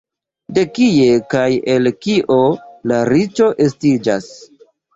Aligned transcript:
De 0.57 0.61
kie 0.77 1.09
kaj 1.33 1.43
el 1.75 1.91
kio 2.07 2.39
la 2.93 3.05
riĉo 3.13 3.53
estiĝas? 3.69 4.35